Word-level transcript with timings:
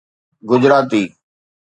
Gujarati 0.49 1.03